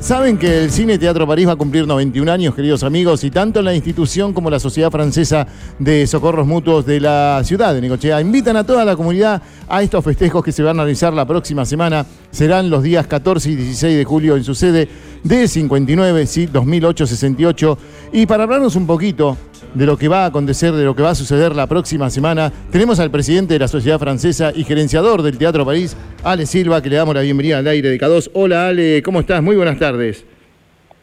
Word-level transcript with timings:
Saben 0.00 0.38
que 0.38 0.64
el 0.64 0.72
Cine 0.72 0.98
Teatro 0.98 1.24
París 1.24 1.46
va 1.46 1.52
a 1.52 1.56
cumplir 1.56 1.86
91 1.86 2.32
años, 2.32 2.52
queridos 2.56 2.82
amigos, 2.82 3.22
y 3.22 3.30
tanto 3.30 3.62
la 3.62 3.76
institución 3.76 4.32
como 4.32 4.50
la 4.50 4.58
Sociedad 4.58 4.90
Francesa 4.90 5.46
de 5.78 6.04
Socorros 6.08 6.48
Mutuos 6.48 6.84
de 6.84 6.98
la 6.98 7.40
ciudad 7.44 7.72
de 7.72 7.80
Necochea 7.80 8.20
invitan 8.20 8.56
a 8.56 8.66
toda 8.66 8.84
la 8.84 8.96
comunidad 8.96 9.40
a 9.68 9.84
estos 9.84 10.04
festejos 10.04 10.42
que 10.42 10.50
se 10.50 10.64
van 10.64 10.80
a 10.80 10.82
realizar 10.82 11.12
la 11.12 11.24
próxima 11.24 11.64
semana. 11.64 12.04
Serán 12.32 12.70
los 12.70 12.82
días 12.82 13.06
14 13.06 13.48
y 13.50 13.54
16 13.54 13.96
de 13.96 14.04
julio 14.04 14.36
en 14.36 14.42
su 14.42 14.56
sede 14.56 14.88
de 15.22 15.46
59, 15.46 16.26
sí, 16.26 16.48
2008-68. 16.52 17.78
Y 18.14 18.26
para 18.26 18.42
hablarnos 18.42 18.74
un 18.74 18.88
poquito 18.88 19.38
de 19.74 19.86
lo 19.86 19.96
que 19.96 20.08
va 20.08 20.24
a 20.24 20.26
acontecer, 20.26 20.72
de 20.72 20.84
lo 20.84 20.94
que 20.94 21.02
va 21.02 21.10
a 21.10 21.14
suceder 21.14 21.54
la 21.54 21.66
próxima 21.66 22.08
semana, 22.08 22.52
tenemos 22.70 23.00
al 23.00 23.10
presidente 23.10 23.54
de 23.54 23.60
la 23.60 23.68
Sociedad 23.68 23.98
Francesa 23.98 24.52
y 24.54 24.64
gerenciador 24.64 25.22
del 25.22 25.36
Teatro 25.36 25.64
París, 25.64 25.96
Ale 26.22 26.46
Silva, 26.46 26.82
que 26.82 26.90
le 26.90 26.96
damos 26.96 27.14
la 27.14 27.22
bienvenida 27.22 27.58
al 27.58 27.66
aire 27.66 27.90
de 27.90 27.98
K2. 27.98 28.30
Hola 28.34 28.68
Ale, 28.68 29.02
¿cómo 29.02 29.20
estás? 29.20 29.42
Muy 29.42 29.56
buenas 29.56 29.78
tardes. 29.78 30.24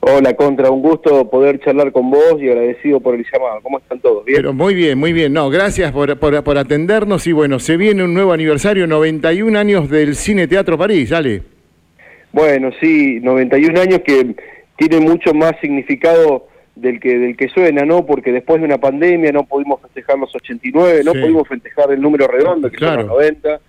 Hola, 0.03 0.33
Contra, 0.35 0.71
un 0.71 0.81
gusto 0.81 1.29
poder 1.29 1.59
charlar 1.59 1.91
con 1.91 2.09
vos 2.09 2.37
y 2.39 2.49
agradecido 2.49 2.99
por 2.99 3.13
el 3.13 3.23
llamado. 3.31 3.59
¿Cómo 3.61 3.77
están 3.77 3.99
todos? 3.99 4.25
¿Bien? 4.25 4.37
Pero 4.37 4.51
muy 4.51 4.73
bien, 4.73 4.97
muy 4.97 5.13
bien. 5.13 5.31
No, 5.31 5.49
gracias 5.51 5.91
por, 5.91 6.17
por, 6.17 6.57
atendernos 6.57 7.27
y 7.27 7.33
bueno, 7.33 7.59
se 7.59 7.77
viene 7.77 8.03
un 8.03 8.13
nuevo 8.13 8.33
aniversario, 8.33 8.87
91 8.87 9.59
años 9.59 9.89
del 9.91 10.15
Cine 10.15 10.47
Teatro 10.47 10.75
París, 10.75 11.11
Ale. 11.11 11.43
Bueno, 12.31 12.71
sí, 12.79 13.19
91 13.21 13.79
años 13.79 13.99
que 14.03 14.33
tiene 14.75 15.01
mucho 15.01 15.35
más 15.35 15.53
significado 15.61 16.47
del 16.75 16.99
que 16.99 17.17
del 17.17 17.35
que 17.35 17.49
suena, 17.49 17.83
¿no? 17.85 18.05
Porque 18.05 18.31
después 18.31 18.59
de 18.59 18.65
una 18.65 18.77
pandemia 18.77 19.31
no 19.31 19.45
pudimos 19.45 19.81
festejar 19.81 20.17
los 20.17 20.33
89, 20.35 21.01
no 21.03 21.11
pudimos 21.13 21.47
festejar 21.47 21.91
el 21.91 22.01
número 22.01 22.27
redondo, 22.27 22.69
que 22.71 22.77
son 22.77 22.97
los 22.97 23.07
90. 23.07 23.59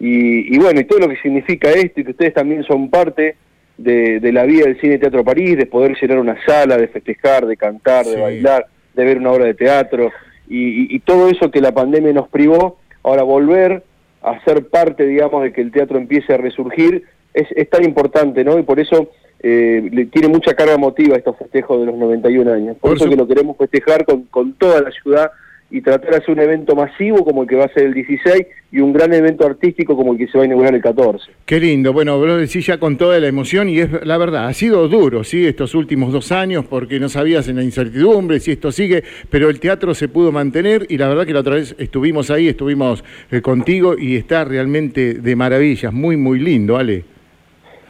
Y, 0.00 0.54
y, 0.54 0.58
bueno, 0.58 0.80
y 0.80 0.84
todo 0.84 1.00
lo 1.00 1.08
que 1.08 1.16
significa 1.16 1.70
esto, 1.70 2.00
y 2.00 2.04
que 2.04 2.10
ustedes 2.10 2.34
también 2.34 2.64
son 2.64 2.90
parte 2.90 3.36
de, 3.78 4.18
de, 4.18 4.32
la 4.32 4.44
vida 4.44 4.64
del 4.64 4.80
Cine 4.80 4.98
Teatro 4.98 5.24
París, 5.24 5.56
de 5.56 5.66
poder 5.66 5.96
llenar 6.00 6.18
una 6.18 6.44
sala, 6.44 6.76
de 6.76 6.88
festejar, 6.88 7.46
de 7.46 7.56
cantar, 7.56 8.04
de 8.06 8.20
bailar, 8.20 8.66
de 8.94 9.04
ver 9.04 9.18
una 9.18 9.30
obra 9.30 9.44
de 9.44 9.54
teatro, 9.54 10.10
y, 10.48 10.94
y, 10.94 10.98
todo 11.00 11.30
eso 11.30 11.50
que 11.52 11.60
la 11.60 11.72
pandemia 11.72 12.12
nos 12.12 12.28
privó, 12.28 12.78
ahora 13.04 13.22
volver 13.22 13.84
a 14.22 14.42
ser 14.44 14.68
parte, 14.68 15.06
digamos, 15.06 15.44
de 15.44 15.52
que 15.52 15.60
el 15.60 15.70
teatro 15.70 15.98
empiece 15.98 16.34
a 16.34 16.36
resurgir, 16.36 17.04
es, 17.32 17.46
es 17.54 17.70
tan 17.70 17.84
importante, 17.84 18.44
¿no? 18.44 18.58
Y 18.58 18.62
por 18.62 18.80
eso 18.80 19.08
eh, 19.42 19.88
le 19.90 20.06
tiene 20.06 20.28
mucha 20.28 20.54
carga 20.54 20.74
emotiva 20.74 21.16
estos 21.16 21.36
festejos 21.36 21.80
de 21.80 21.86
los 21.86 21.96
91 21.96 22.52
años. 22.52 22.76
Por, 22.80 22.96
eso 22.96 23.08
que 23.08 23.16
lo 23.16 23.26
queremos 23.26 23.56
festejar 23.56 24.04
con, 24.04 24.22
con 24.24 24.52
toda 24.54 24.80
la 24.80 24.90
ciudad 24.90 25.30
y 25.72 25.80
tratar 25.80 26.10
de 26.10 26.16
hacer 26.18 26.30
un 26.30 26.40
evento 26.40 26.76
masivo 26.76 27.24
como 27.24 27.42
el 27.42 27.48
que 27.48 27.56
va 27.56 27.64
a 27.64 27.68
ser 27.68 27.84
el 27.84 27.94
16 27.94 28.46
y 28.72 28.80
un 28.80 28.92
gran 28.92 29.12
evento 29.14 29.46
artístico 29.46 29.96
como 29.96 30.12
el 30.12 30.18
que 30.18 30.28
se 30.28 30.36
va 30.36 30.44
a 30.44 30.46
inaugurar 30.46 30.74
el 30.74 30.82
14. 30.82 31.24
Qué 31.46 31.58
lindo, 31.58 31.94
bueno, 31.94 32.18
vos 32.18 32.26
lo 32.26 32.36
decís 32.36 32.66
ya 32.66 32.78
con 32.78 32.98
toda 32.98 33.18
la 33.18 33.26
emoción 33.26 33.70
y 33.70 33.80
es 33.80 33.90
la 34.04 34.18
verdad, 34.18 34.46
ha 34.46 34.52
sido 34.52 34.86
duro, 34.88 35.24
sí, 35.24 35.46
estos 35.46 35.74
últimos 35.74 36.12
dos 36.12 36.30
años 36.30 36.66
porque 36.66 37.00
no 37.00 37.08
sabías 37.08 37.48
en 37.48 37.56
la 37.56 37.62
incertidumbre 37.62 38.38
si 38.38 38.52
esto 38.52 38.70
sigue, 38.70 39.02
pero 39.30 39.48
el 39.48 39.60
teatro 39.60 39.94
se 39.94 40.08
pudo 40.08 40.30
mantener 40.30 40.86
y 40.90 40.98
la 40.98 41.08
verdad 41.08 41.26
que 41.26 41.32
la 41.32 41.40
otra 41.40 41.54
vez 41.54 41.74
estuvimos 41.78 42.30
ahí, 42.30 42.48
estuvimos 42.48 43.02
eh, 43.30 43.40
contigo 43.40 43.96
y 43.98 44.16
está 44.16 44.44
realmente 44.44 45.14
de 45.14 45.36
maravillas, 45.36 45.92
muy, 45.92 46.18
muy 46.18 46.38
lindo, 46.38 46.76
Ale. 46.76 47.11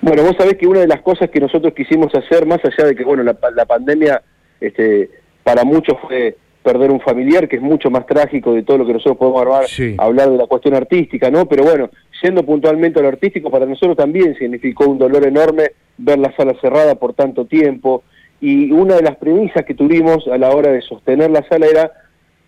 Bueno, 0.03 0.25
vos 0.25 0.35
sabés 0.37 0.57
que 0.57 0.67
una 0.67 0.81
de 0.81 0.89
las 0.89 1.01
cosas 1.01 1.31
que 1.31 1.39
nosotros 1.39 1.75
quisimos 1.75 2.13
hacer, 2.13 2.45
más 2.45 2.59
allá 2.65 2.89
de 2.89 2.97
que, 2.97 3.05
bueno, 3.05 3.23
la, 3.23 3.65
pandemia 3.65 4.21
este, 4.61 5.09
para 5.45 5.63
muchos 5.63 5.97
fue 6.01 6.37
perder 6.61 6.91
un 6.91 7.01
familiar, 7.01 7.49
que 7.49 7.57
es 7.57 7.63
mucho 7.63 7.89
más 7.89 8.05
trágico 8.07 8.53
de 8.53 8.65
todo 8.65 8.79
lo 8.79 8.87
que 8.87 8.95
nosotros 8.95 9.17
podemos 9.17 9.43
hablar, 9.43 9.65
hablar 9.99 10.31
de 10.31 10.39
la 10.39 10.47
cuestión 10.49 10.75
artística, 10.75 11.31
¿no? 11.31 11.47
Pero 11.47 11.63
bueno, 11.63 11.89
siendo 12.21 12.45
puntualmente 12.45 12.99
a 12.99 13.03
lo 13.03 13.09
artístico, 13.09 13.49
para 13.49 13.65
nosotros 13.65 13.97
también 13.97 14.37
significó 14.37 14.87
un 14.87 14.99
dolor 14.99 15.25
enorme 15.25 15.71
ver 15.99 16.19
la 16.19 16.35
sala 16.37 16.55
cerrada 16.61 16.97
por 16.97 17.15
tanto 17.15 17.45
tiempo. 17.45 18.03
Y 18.41 18.73
una 18.73 18.97
de 18.97 19.03
las 19.03 19.17
premisas 19.19 19.65
que 19.65 19.75
tuvimos 19.75 20.27
a 20.27 20.37
la 20.37 20.51
hora 20.51 20.73
de 20.73 20.83
sostener 20.83 21.31
la 21.31 21.47
sala 21.49 21.67
era, 21.67 21.93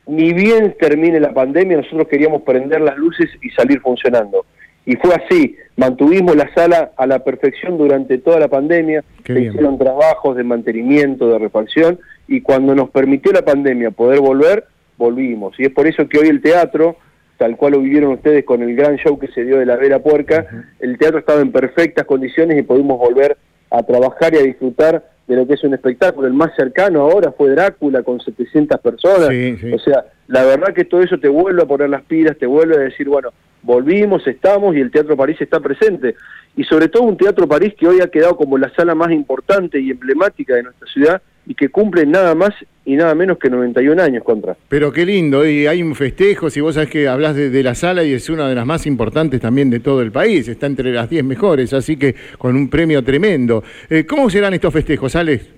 ni 0.09 0.33
bien 0.33 0.75
termine 0.79 1.21
la 1.21 1.33
pandemia, 1.33 1.77
nosotros 1.77 2.09
queríamos 2.09 2.43
prender 2.43 2.81
las 2.81 2.97
luces 2.97 3.31
y 3.43 3.51
salir 3.51 3.81
funcionando. 3.81 4.45
Y 4.87 4.97
fue 4.97 5.15
así, 5.15 5.57
mantuvimos 5.77 6.37
la 6.37 6.53
sala 6.55 6.93
a 6.97 7.07
la 7.07 7.21
perfección 7.21 7.79
durante 7.79 8.19
toda 8.19 8.39
la 8.39 8.49
pandemia, 8.49 9.03
se 9.25 9.41
hicieron 9.41 9.79
trabajos 9.79 10.37
de 10.37 10.45
mantenimiento, 10.45 11.29
de 11.29 11.39
refacción, 11.39 11.99
y 12.29 12.43
cuando 12.43 12.75
nos 12.75 12.91
permitió 12.91 13.33
la 13.33 13.43
pandemia 13.43 13.91
poder 13.91 14.21
volver, 14.21 14.65
volvimos. 14.99 15.59
Y 15.59 15.65
es 15.65 15.71
por 15.71 15.87
eso 15.87 16.09
que 16.09 16.19
hoy 16.19 16.29
el 16.29 16.43
teatro, 16.43 16.97
tal 17.39 17.57
cual 17.57 17.73
lo 17.73 17.81
vivieron 17.81 18.13
ustedes 18.13 18.45
con 18.45 18.63
el 18.63 18.77
gran 18.77 18.97
show 18.97 19.19
que 19.19 19.29
se 19.29 19.45
dio 19.45 19.59
de 19.59 19.67
la 19.67 19.77
Vera 19.77 20.01
Puerca, 20.01 20.47
el 20.81 20.99
teatro 20.99 21.19
estaba 21.19 21.41
en 21.41 21.53
perfectas 21.53 22.05
condiciones 22.05 22.59
y 22.59 22.63
pudimos 22.63 22.99
volver 22.99 23.37
a 23.71 23.83
trabajar 23.83 24.35
y 24.35 24.39
a 24.39 24.43
disfrutar 24.43 25.03
de 25.27 25.37
lo 25.37 25.47
que 25.47 25.55
es 25.55 25.65
un 25.65 25.75
espectáculo. 25.75 26.27
El 26.27 26.35
más 26.35 26.55
cercano 26.55 27.01
ahora 27.01 27.33
fue 27.33 27.51
Drácula 27.51 28.03
con 28.03 28.21
700 28.21 28.79
personas. 28.81 29.31
O 29.73 29.79
sea, 29.79 30.05
la 30.29 30.45
verdad 30.45 30.75
que 30.75 30.85
todo 30.85 31.03
eso 31.03 31.19
te 31.19 31.29
vuelve 31.29 31.63
a 31.63 31.67
poner 31.67 31.89
las 31.89 32.03
pilas, 32.03 32.37
te 32.39 32.47
vuelve 32.47 32.77
a 32.77 32.81
decir, 32.81 33.09
bueno, 33.09 33.31
volvimos, 33.65 34.27
estamos 34.27 34.77
y 34.77 34.81
el 34.81 34.91
Teatro 34.91 35.17
París 35.17 35.41
está 35.41 35.59
presente. 35.61 36.15
Y 36.57 36.65
sobre 36.65 36.89
todo 36.89 37.05
un 37.05 37.17
Teatro 37.17 37.49
París 37.49 37.75
que 37.79 37.89
hoy 37.89 38.01
ha 38.01 38.09
quedado 38.09 38.37
como 38.37 38.59
la 38.59 38.73
sala 38.75 38.95
más 38.95 39.11
importante 39.11 39.81
y 39.81 39.91
emblemática 39.91 40.55
de 40.55 40.65
nuestra 40.65 40.87
ciudad 40.87 41.23
y 41.47 41.55
que 41.55 41.69
cumple 41.69 42.07
nada 42.07 42.35
más 42.35 42.55
y 42.87 42.97
nada 42.97 43.15
menos 43.15 43.39
que 43.39 43.51
91 43.51 44.01
años 44.03 44.23
contra. 44.23 44.57
Pero 44.69 44.93
qué 44.93 45.07
lindo, 45.07 45.47
y 45.47 45.67
hay 45.67 45.83
un 45.83 45.95
festejo, 45.95 46.51
si 46.51 46.61
vos 46.61 46.75
sabés 46.75 46.91
que 46.91 47.09
hablas 47.09 47.35
de, 47.35 47.63
la 47.63 47.75
sala 47.75 48.05
y 48.05 48.13
es 48.13 48.29
una 48.29 48.49
de 48.49 48.55
las 48.55 48.67
más 48.67 48.87
importantes 48.87 49.41
también 49.41 49.71
de 49.71 49.81
todo 49.81 50.03
el 50.03 50.13
país, 50.13 50.47
está 50.49 50.67
entre 50.67 50.93
las 50.93 51.09
10 51.09 51.25
mejores, 51.25 51.73
así 51.73 51.97
que 51.97 52.15
con 52.39 52.57
un 52.57 52.69
premio 52.69 53.03
tremendo. 53.03 53.65
Eh, 53.89 54.05
¿Cómo 54.07 54.29
serán 54.29 54.55
estos 54.55 54.73
festejos, 54.73 55.17
Alex? 55.17 55.49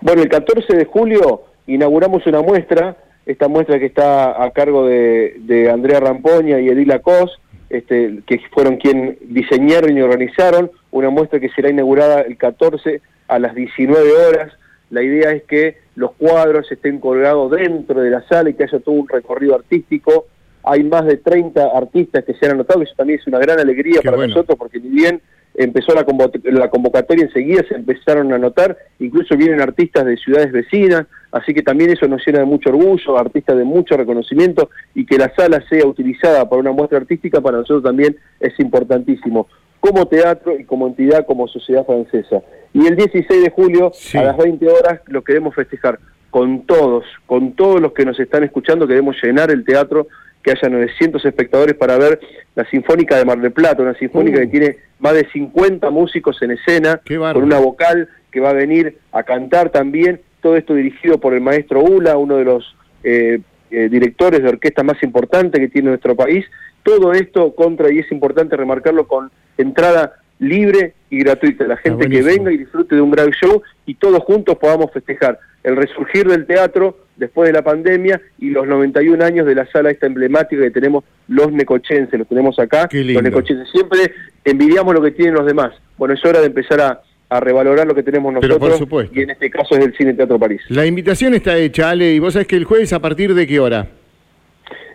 Bueno, 0.00 0.22
el 0.22 0.28
14 0.28 0.76
de 0.76 0.84
julio 0.84 1.42
inauguramos 1.66 2.26
una 2.26 2.42
muestra 2.42 2.96
esta 3.26 3.48
muestra 3.48 3.78
que 3.78 3.86
está 3.86 4.42
a 4.42 4.50
cargo 4.50 4.86
de, 4.86 5.70
Andrea 5.72 6.00
Rampoña 6.00 6.60
y 6.60 6.68
Edila 6.68 7.00
Cos, 7.00 7.40
este, 7.70 8.20
que 8.26 8.40
fueron 8.52 8.76
quien 8.76 9.18
diseñaron 9.22 9.96
y 9.96 10.02
organizaron, 10.02 10.70
una 10.90 11.10
muestra 11.10 11.40
que 11.40 11.48
será 11.50 11.70
inaugurada 11.70 12.22
el 12.22 12.36
14 12.36 13.00
a 13.28 13.38
las 13.38 13.54
19 13.54 14.12
horas. 14.12 14.52
La 14.90 15.02
idea 15.02 15.30
es 15.30 15.44
que 15.44 15.78
los 15.94 16.12
cuadros 16.12 16.70
estén 16.70 16.98
colgados 16.98 17.50
dentro 17.50 18.00
de 18.00 18.10
la 18.10 18.26
sala 18.28 18.50
y 18.50 18.54
que 18.54 18.64
haya 18.64 18.80
todo 18.80 18.94
un 18.94 19.08
recorrido 19.08 19.54
artístico. 19.54 20.26
Hay 20.64 20.84
más 20.84 21.06
de 21.06 21.16
30 21.16 21.70
artistas 21.74 22.24
que 22.24 22.34
se 22.34 22.46
han 22.46 22.52
anotado, 22.52 22.82
eso 22.82 22.94
también 22.96 23.18
es 23.18 23.26
una 23.26 23.38
gran 23.38 23.58
alegría 23.58 24.00
para 24.02 24.16
nosotros, 24.16 24.56
porque 24.58 24.78
ni 24.78 24.90
bien 24.90 25.20
empezó 25.54 25.94
la, 25.94 26.04
la 26.44 26.70
convocatoria, 26.70 27.24
enseguida 27.24 27.62
se 27.68 27.74
empezaron 27.74 28.32
a 28.32 28.36
anotar, 28.36 28.76
incluso 28.98 29.36
vienen 29.36 29.60
artistas 29.60 30.04
de 30.04 30.16
ciudades 30.16 30.52
vecinas, 30.52 31.06
así 31.30 31.52
que 31.52 31.62
también 31.62 31.90
eso 31.90 32.06
nos 32.08 32.24
llena 32.26 32.40
de 32.40 32.44
mucho 32.44 32.70
orgullo, 32.70 33.18
artistas 33.18 33.56
de 33.56 33.64
mucho 33.64 33.96
reconocimiento, 33.96 34.70
y 34.94 35.04
que 35.04 35.18
la 35.18 35.32
sala 35.34 35.62
sea 35.68 35.86
utilizada 35.86 36.48
para 36.48 36.60
una 36.60 36.72
muestra 36.72 36.98
artística 36.98 37.40
para 37.40 37.58
nosotros 37.58 37.82
también 37.82 38.16
es 38.40 38.58
importantísimo, 38.58 39.46
como 39.80 40.06
teatro 40.06 40.58
y 40.58 40.64
como 40.64 40.86
entidad, 40.86 41.26
como 41.26 41.48
sociedad 41.48 41.84
francesa. 41.84 42.42
Y 42.72 42.86
el 42.86 42.96
16 42.96 43.42
de 43.42 43.50
julio, 43.50 43.92
a 44.14 44.22
las 44.22 44.36
20 44.36 44.66
horas, 44.68 45.00
lo 45.06 45.22
queremos 45.22 45.54
festejar 45.54 45.98
con 46.30 46.62
todos, 46.62 47.04
con 47.26 47.52
todos 47.52 47.78
los 47.78 47.92
que 47.92 48.06
nos 48.06 48.18
están 48.18 48.42
escuchando, 48.42 48.88
queremos 48.88 49.16
llenar 49.22 49.50
el 49.50 49.66
teatro 49.66 50.06
que 50.42 50.50
haya 50.50 50.68
900 50.68 51.24
espectadores 51.24 51.74
para 51.74 51.98
ver 51.98 52.20
la 52.54 52.64
Sinfónica 52.68 53.16
de 53.16 53.24
Mar 53.24 53.40
del 53.40 53.52
Plata, 53.52 53.82
una 53.82 53.94
sinfónica 53.94 54.40
que 54.40 54.46
uh. 54.46 54.50
tiene 54.50 54.76
más 54.98 55.14
de 55.14 55.28
50 55.32 55.90
músicos 55.90 56.40
en 56.42 56.52
escena, 56.52 57.00
con 57.06 57.42
una 57.42 57.58
vocal 57.58 58.08
que 58.30 58.40
va 58.40 58.50
a 58.50 58.54
venir 58.54 58.98
a 59.12 59.22
cantar 59.22 59.70
también, 59.70 60.20
todo 60.40 60.56
esto 60.56 60.74
dirigido 60.74 61.18
por 61.18 61.34
el 61.34 61.40
maestro 61.40 61.82
Ula, 61.82 62.16
uno 62.16 62.36
de 62.36 62.44
los 62.44 62.76
eh, 63.04 63.40
eh, 63.70 63.88
directores 63.88 64.42
de 64.42 64.48
orquesta 64.48 64.82
más 64.82 65.02
importantes 65.02 65.60
que 65.60 65.68
tiene 65.68 65.90
nuestro 65.90 66.16
país, 66.16 66.44
todo 66.82 67.12
esto 67.12 67.54
contra, 67.54 67.92
y 67.92 67.98
es 67.98 68.10
importante 68.10 68.56
remarcarlo, 68.56 69.06
con 69.06 69.30
entrada 69.56 70.14
libre 70.38 70.94
y 71.08 71.20
gratuita, 71.20 71.64
la 71.66 71.76
gente 71.76 72.08
que 72.08 72.22
venga 72.22 72.50
y 72.50 72.58
disfrute 72.58 72.96
de 72.96 73.00
un 73.00 73.12
gran 73.12 73.30
show 73.30 73.62
y 73.86 73.94
todos 73.94 74.18
juntos 74.24 74.58
podamos 74.58 74.90
festejar 74.92 75.38
el 75.64 75.76
resurgir 75.76 76.26
del 76.26 76.46
teatro 76.46 76.98
después 77.16 77.48
de 77.48 77.52
la 77.52 77.62
pandemia 77.62 78.20
y 78.38 78.50
los 78.50 78.66
91 78.66 79.24
años 79.24 79.46
de 79.46 79.54
la 79.54 79.66
sala 79.66 79.90
esta 79.90 80.06
emblemática 80.06 80.62
que 80.62 80.70
tenemos 80.70 81.04
los 81.28 81.52
necochenses, 81.52 82.18
los 82.18 82.28
tenemos 82.28 82.58
acá, 82.58 82.88
los 82.92 83.22
necochenses. 83.22 83.68
Siempre 83.70 84.12
envidiamos 84.44 84.94
lo 84.94 85.02
que 85.02 85.12
tienen 85.12 85.34
los 85.34 85.46
demás. 85.46 85.72
Bueno, 85.96 86.14
es 86.14 86.24
hora 86.24 86.40
de 86.40 86.46
empezar 86.46 86.80
a, 86.80 87.00
revalorar 87.40 87.86
lo 87.86 87.94
que 87.94 88.02
tenemos 88.02 88.30
nosotros 88.30 89.08
y 89.10 89.22
en 89.22 89.30
este 89.30 89.48
caso 89.48 89.74
es 89.74 89.86
el 89.86 89.96
Cine 89.96 90.12
Teatro 90.12 90.38
París. 90.38 90.60
La 90.68 90.84
invitación 90.84 91.32
está 91.32 91.56
hecha, 91.56 91.88
Ale, 91.88 92.12
y 92.12 92.18
vos 92.18 92.34
sabés 92.34 92.46
que 92.46 92.56
el 92.56 92.64
jueves 92.64 92.92
a 92.92 93.00
partir 93.00 93.32
de 93.32 93.46
qué 93.46 93.58
hora? 93.58 93.86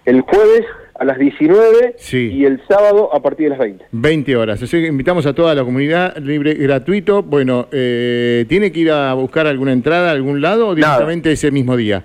El 0.05 0.21
jueves 0.21 0.63
a 0.99 1.05
las 1.05 1.17
19 1.17 1.95
y 2.11 2.45
el 2.45 2.61
sábado 2.67 3.13
a 3.13 3.21
partir 3.21 3.45
de 3.45 3.49
las 3.51 3.59
20. 3.59 3.85
20 3.91 4.35
horas. 4.35 4.61
Así 4.61 4.81
que 4.81 4.87
invitamos 4.87 5.25
a 5.25 5.33
toda 5.33 5.53
la 5.53 5.63
comunidad 5.63 6.17
libre, 6.17 6.53
gratuito. 6.55 7.23
Bueno, 7.23 7.67
eh, 7.71 8.45
¿tiene 8.47 8.71
que 8.71 8.79
ir 8.79 8.91
a 8.91 9.13
buscar 9.13 9.47
alguna 9.47 9.71
entrada 9.71 10.09
a 10.09 10.11
algún 10.13 10.41
lado 10.41 10.69
o 10.69 10.75
directamente 10.75 11.31
ese 11.31 11.51
mismo 11.51 11.77
día? 11.77 12.03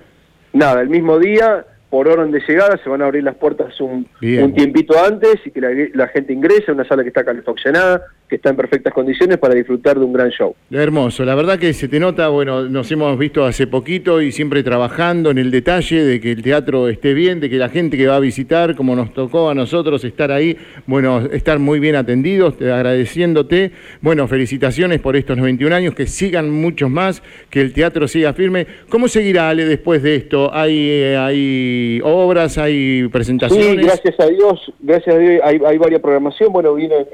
Nada, 0.52 0.82
el 0.82 0.90
mismo 0.90 1.18
día, 1.18 1.64
por 1.88 2.08
orden 2.08 2.30
de 2.30 2.40
llegada, 2.46 2.78
se 2.82 2.90
van 2.90 3.00
a 3.02 3.06
abrir 3.06 3.24
las 3.24 3.36
puertas 3.36 3.80
un, 3.80 4.06
tiempito 4.20 4.94
antes 5.02 5.36
y 5.44 5.50
que 5.50 5.90
la, 5.94 6.08
gente 6.08 6.32
ingrese 6.32 6.70
a 6.70 6.74
una 6.74 6.84
sala 6.84 7.02
que 7.02 7.08
está 7.08 7.24
calefaccionada, 7.24 8.02
que 8.32 8.36
está 8.36 8.48
en 8.48 8.56
perfectas 8.56 8.94
condiciones 8.94 9.36
para 9.36 9.54
disfrutar 9.54 9.98
de 9.98 10.06
un 10.06 10.12
gran 10.14 10.30
show. 10.30 10.54
Hermoso, 10.70 11.22
la 11.22 11.34
verdad 11.34 11.58
que 11.58 11.74
se 11.74 11.86
te 11.86 12.00
nota, 12.00 12.28
bueno, 12.28 12.62
nos 12.62 12.90
hemos 12.90 13.18
visto 13.18 13.44
hace 13.44 13.66
poquito 13.66 14.22
y 14.22 14.32
siempre 14.32 14.62
trabajando 14.62 15.30
en 15.30 15.36
el 15.36 15.50
detalle 15.50 16.02
de 16.02 16.18
que 16.18 16.32
el 16.32 16.42
teatro 16.42 16.88
esté 16.88 17.12
bien, 17.12 17.40
de 17.40 17.50
que 17.50 17.58
la 17.58 17.68
gente 17.68 17.98
que 17.98 18.06
va 18.06 18.16
a 18.16 18.20
visitar, 18.20 18.74
como 18.74 18.96
nos 18.96 19.12
tocó 19.12 19.50
a 19.50 19.54
nosotros 19.54 20.02
estar 20.04 20.32
ahí, 20.32 20.56
bueno, 20.86 21.20
estar 21.30 21.58
muy 21.58 21.78
bien 21.78 21.94
atendidos, 21.94 22.54
agradeciéndote, 22.54 23.72
bueno, 24.00 24.26
felicitaciones 24.28 25.02
por 25.02 25.14
estos 25.14 25.36
91 25.36 25.76
años, 25.76 25.94
que 25.94 26.06
sigan 26.06 26.48
muchos 26.48 26.88
más, 26.88 27.22
que 27.50 27.60
el 27.60 27.74
teatro 27.74 28.08
siga 28.08 28.32
firme. 28.32 28.66
¿Cómo 28.88 29.08
seguirá 29.08 29.50
Ale 29.50 29.66
después 29.66 30.02
de 30.02 30.14
esto? 30.14 30.54
¿Hay, 30.54 30.88
eh, 30.88 31.18
hay 31.18 32.00
obras, 32.02 32.56
hay 32.56 33.08
presentaciones? 33.08 33.66
Sí, 33.66 33.76
gracias 33.76 34.18
a 34.18 34.26
Dios, 34.28 34.72
gracias 34.80 35.14
a 35.14 35.18
Dios 35.18 35.40
hay, 35.44 35.60
hay 35.66 35.76
varias 35.76 36.00
programación, 36.00 36.52
bueno, 36.52 36.74
vino 36.74 36.94
en, 36.96 37.06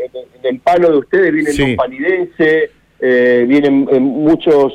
el 0.43 0.61
palo 0.61 0.91
de 0.91 0.97
ustedes, 1.09 1.33
viene 1.33 1.51
sí. 1.51 1.75
Palidense, 1.75 2.71
eh, 3.01 3.45
vienen 3.49 3.89
en 3.91 4.03
muchos, 4.03 4.73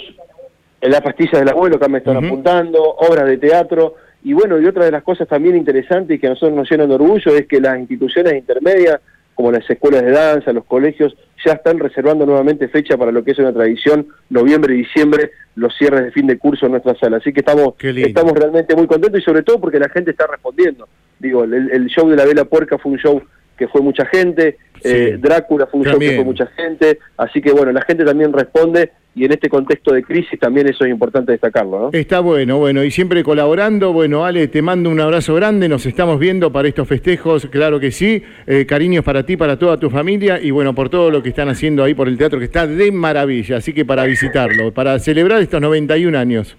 en 0.82 0.92
las 0.92 1.02
pastillas 1.02 1.40
del 1.40 1.50
abuelo 1.50 1.80
que 1.80 1.88
me 1.88 2.00
están 2.00 2.18
apuntando, 2.18 2.82
obras 2.82 3.26
de 3.26 3.38
teatro, 3.38 3.96
y 4.24 4.34
bueno, 4.34 4.60
y 4.60 4.66
otra 4.66 4.86
de 4.86 4.92
las 4.92 5.04
cosas 5.04 5.28
también 5.28 5.56
interesantes 5.56 6.16
y 6.16 6.20
que 6.20 6.28
a 6.28 6.32
nosotros 6.32 6.56
nos 6.56 6.70
llenan 6.70 6.90
de 6.90 6.96
orgullo 6.96 7.36
es 7.36 7.46
que 7.46 7.60
las 7.60 7.78
instituciones 7.78 8.34
intermedias, 8.34 9.00
como 9.36 9.52
las 9.52 9.70
escuelas 9.70 10.02
de 10.04 10.12
danza, 10.12 10.54
los 10.54 10.66
colegios, 10.66 11.16
ya 11.46 11.54
están 11.54 11.78
reservando 11.80 12.26
nuevamente 12.26 12.68
fecha 12.70 12.98
para 12.98 13.12
lo 13.12 13.24
que 13.24 13.32
es 13.32 13.40
una 13.40 13.52
tradición, 13.52 14.08
noviembre 14.30 14.76
y 14.76 14.78
diciembre, 14.78 15.32
los 15.56 15.76
cierres 15.78 16.06
de 16.06 16.12
fin 16.12 16.26
de 16.26 16.38
curso 16.38 16.68
en 16.68 16.74
nuestra 16.74 16.96
sala. 16.96 17.18
Así 17.18 17.34
que 17.34 17.42
estamos, 17.42 17.74
estamos 17.80 18.32
realmente 18.34 18.76
muy 18.76 18.88
contentos 18.88 19.20
y 19.20 19.24
sobre 19.24 19.44
todo 19.44 19.60
porque 19.60 19.80
la 19.80 19.90
gente 19.90 20.12
está 20.12 20.26
respondiendo. 20.28 20.88
Digo, 21.20 21.44
el 21.44 21.88
show 21.88 22.08
de 22.10 22.16
la 22.16 22.26
Vela 22.26 22.46
Puerca 22.46 22.78
fue 22.78 22.94
un 22.94 22.98
show 23.00 23.22
que 23.58 23.68
fue 23.68 23.82
mucha 23.82 24.06
gente, 24.06 24.58
eh, 24.84 25.18
Drácula 25.20 25.68
fue 25.68 25.82
un 25.82 25.86
show 25.86 26.00
que 26.00 26.16
fue 26.16 26.26
mucha 26.26 26.48
gente, 26.48 27.00
así 27.18 27.42
que 27.42 27.52
bueno, 27.52 27.72
la 27.72 27.82
gente 27.82 28.04
también 28.04 28.34
responde 28.34 28.92
y 29.16 29.26
en 29.26 29.32
este 29.32 29.48
contexto 29.48 29.94
de 29.94 30.02
crisis 30.04 30.40
también 30.40 30.68
eso 30.68 30.86
es 30.86 30.92
importante 30.92 31.32
destacarlo. 31.32 31.80
¿no? 31.80 31.90
Está 31.94 32.20
bueno, 32.20 32.58
bueno, 32.58 32.84
y 32.84 32.90
siempre 32.90 33.24
colaborando. 33.24 33.94
Bueno, 33.94 34.26
Ale, 34.26 34.48
te 34.48 34.62
mando 34.62 34.90
un 34.90 35.00
abrazo 35.00 35.36
grande, 35.36 35.70
nos 35.70 35.86
estamos 35.86 36.20
viendo 36.20 36.52
para 36.52 36.68
estos 36.68 36.88
festejos, 36.88 37.46
claro 37.48 37.80
que 37.80 37.92
sí. 37.92 38.24
Eh, 38.48 38.66
cariños 38.66 39.04
para 39.04 39.24
ti, 39.24 39.38
para 39.38 39.58
toda 39.58 39.78
tu 39.78 39.90
familia 39.90 40.40
y 40.42 40.52
bueno, 40.52 40.74
por 40.74 40.90
todo 40.90 41.12
lo 41.12 41.22
que 41.22 41.30
están 41.30 41.50
haciendo 41.50 41.84
ahí 41.84 41.94
por 41.94 42.08
el 42.08 42.18
teatro, 42.18 42.40
que 42.40 42.46
está 42.46 42.66
de 42.66 42.92
maravilla, 42.92 43.58
así 43.58 43.72
que 43.72 43.86
para 43.86 44.06
visitarlo, 44.06 44.74
para 44.74 44.98
celebrar 45.00 45.42
estos 45.42 45.62
91 45.62 46.18
años. 46.18 46.58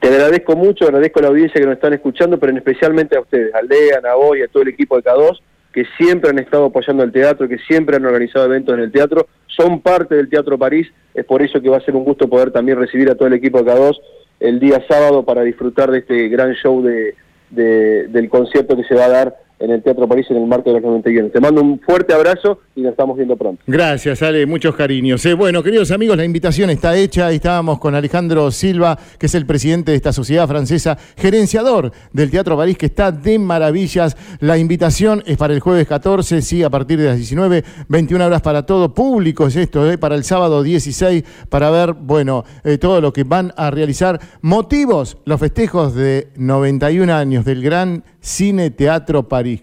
Te 0.00 0.08
agradezco 0.08 0.56
mucho, 0.56 0.86
agradezco 0.86 1.20
a 1.20 1.22
la 1.22 1.28
audiencia 1.28 1.60
que 1.60 1.66
nos 1.66 1.76
están 1.76 1.92
escuchando, 1.92 2.38
pero 2.38 2.54
especialmente 2.56 3.16
a 3.16 3.20
ustedes, 3.20 3.54
a 3.54 3.62
Lea, 3.62 4.00
a 4.10 4.14
vos 4.16 4.36
y 4.36 4.42
a 4.42 4.48
todo 4.48 4.62
el 4.62 4.70
equipo 4.70 4.96
de 4.96 5.02
K2 5.02 5.38
que 5.74 5.84
siempre 5.98 6.30
han 6.30 6.38
estado 6.38 6.66
apoyando 6.66 7.02
el 7.02 7.10
teatro, 7.10 7.48
que 7.48 7.58
siempre 7.58 7.96
han 7.96 8.06
organizado 8.06 8.46
eventos 8.46 8.74
en 8.76 8.84
el 8.84 8.92
teatro, 8.92 9.26
son 9.48 9.80
parte 9.80 10.14
del 10.14 10.28
Teatro 10.28 10.56
París, 10.56 10.88
es 11.12 11.24
por 11.24 11.42
eso 11.42 11.60
que 11.60 11.68
va 11.68 11.78
a 11.78 11.84
ser 11.84 11.96
un 11.96 12.04
gusto 12.04 12.28
poder 12.28 12.52
también 12.52 12.78
recibir 12.78 13.10
a 13.10 13.16
todo 13.16 13.26
el 13.26 13.34
equipo 13.34 13.60
de 13.60 13.72
K2 13.72 13.96
el 14.38 14.60
día 14.60 14.84
sábado 14.88 15.24
para 15.24 15.42
disfrutar 15.42 15.90
de 15.90 15.98
este 15.98 16.28
gran 16.28 16.54
show 16.54 16.80
de, 16.80 17.14
del 17.50 18.28
concierto 18.28 18.76
que 18.76 18.84
se 18.84 18.94
va 18.94 19.06
a 19.06 19.08
dar 19.08 19.36
en 19.58 19.70
el 19.70 19.82
Teatro 19.82 20.08
París 20.08 20.26
en 20.30 20.36
el 20.36 20.46
marco 20.46 20.70
de 20.70 20.80
los 20.80 20.82
91. 20.82 21.30
Te 21.30 21.40
mando 21.40 21.62
un 21.62 21.80
fuerte 21.80 22.12
abrazo 22.12 22.60
y 22.74 22.82
nos 22.82 22.92
estamos 22.92 23.16
viendo 23.16 23.36
pronto. 23.36 23.62
Gracias, 23.66 24.22
Ale, 24.22 24.46
muchos 24.46 24.74
cariños. 24.74 25.24
Eh, 25.26 25.34
bueno, 25.34 25.62
queridos 25.62 25.90
amigos, 25.90 26.16
la 26.16 26.24
invitación 26.24 26.70
está 26.70 26.96
hecha. 26.96 27.30
estábamos 27.30 27.78
con 27.78 27.94
Alejandro 27.94 28.50
Silva, 28.50 28.98
que 29.18 29.26
es 29.26 29.34
el 29.34 29.46
presidente 29.46 29.92
de 29.92 29.96
esta 29.96 30.12
sociedad 30.12 30.48
francesa, 30.48 30.98
gerenciador 31.16 31.92
del 32.12 32.30
Teatro 32.30 32.56
París, 32.56 32.76
que 32.76 32.86
está 32.86 33.12
de 33.12 33.38
maravillas. 33.38 34.16
La 34.40 34.58
invitación 34.58 35.22
es 35.26 35.36
para 35.36 35.54
el 35.54 35.60
jueves 35.60 35.86
14, 35.86 36.42
sí, 36.42 36.62
a 36.62 36.70
partir 36.70 36.98
de 36.98 37.06
las 37.06 37.16
19, 37.16 37.64
21 37.88 38.26
horas 38.26 38.42
para 38.42 38.66
todo 38.66 38.92
público 38.92 39.46
es 39.46 39.56
esto, 39.56 39.90
eh, 39.90 39.98
para 39.98 40.14
el 40.14 40.24
sábado 40.24 40.62
16, 40.62 41.24
para 41.48 41.70
ver, 41.70 41.92
bueno, 41.92 42.44
eh, 42.64 42.78
todo 42.78 43.00
lo 43.00 43.12
que 43.12 43.24
van 43.24 43.52
a 43.56 43.70
realizar. 43.70 44.20
Motivos, 44.42 45.18
los 45.24 45.40
festejos 45.40 45.94
de 45.94 46.28
91 46.36 47.12
años 47.12 47.44
del 47.44 47.62
gran 47.62 48.04
Cine 48.20 48.70
Teatro 48.70 49.28
París. 49.28 49.53